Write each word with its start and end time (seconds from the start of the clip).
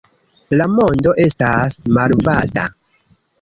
La 0.61 0.65
mondo 0.77 1.13
estas 1.25 1.77
malvasta. 1.99 2.67